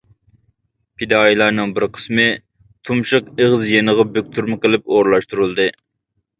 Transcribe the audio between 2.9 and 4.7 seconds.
تۇمشۇق ئېغىزى يېنىغا بۆكتۈرمە